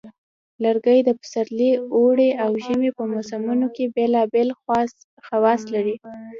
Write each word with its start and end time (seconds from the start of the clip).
لرګي 0.63 0.99
د 1.03 1.09
پسرلي، 1.19 1.71
اوړي، 1.95 2.29
او 2.43 2.51
ژمي 2.63 2.89
په 2.97 3.03
موسمونو 3.13 3.67
کې 3.75 3.85
بیلابیل 3.95 4.49
خواص 5.31 5.61
لري. 5.73 5.95